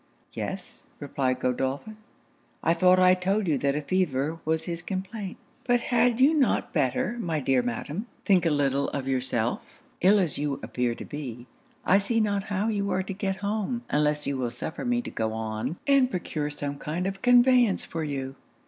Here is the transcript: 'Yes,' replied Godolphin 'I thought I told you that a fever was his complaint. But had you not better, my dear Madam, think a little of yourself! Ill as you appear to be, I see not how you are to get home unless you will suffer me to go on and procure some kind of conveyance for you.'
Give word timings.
'Yes,' 0.33 0.85
replied 0.99 1.39
Godolphin 1.39 1.95
'I 2.63 2.73
thought 2.73 2.97
I 2.97 3.13
told 3.13 3.47
you 3.47 3.59
that 3.59 3.75
a 3.75 3.83
fever 3.83 4.39
was 4.45 4.63
his 4.65 4.81
complaint. 4.81 5.37
But 5.63 5.79
had 5.79 6.19
you 6.19 6.33
not 6.33 6.73
better, 6.73 7.17
my 7.19 7.39
dear 7.39 7.61
Madam, 7.61 8.07
think 8.25 8.43
a 8.43 8.49
little 8.49 8.89
of 8.89 9.07
yourself! 9.07 9.79
Ill 10.01 10.17
as 10.17 10.39
you 10.39 10.59
appear 10.63 10.95
to 10.95 11.05
be, 11.05 11.45
I 11.85 11.99
see 11.99 12.19
not 12.19 12.45
how 12.45 12.67
you 12.67 12.89
are 12.89 13.03
to 13.03 13.13
get 13.13 13.35
home 13.45 13.83
unless 13.91 14.25
you 14.25 14.37
will 14.37 14.49
suffer 14.49 14.85
me 14.85 15.03
to 15.03 15.11
go 15.11 15.33
on 15.33 15.77
and 15.85 16.09
procure 16.09 16.49
some 16.49 16.79
kind 16.79 17.05
of 17.05 17.21
conveyance 17.21 17.85
for 17.85 18.03
you.' 18.03 18.33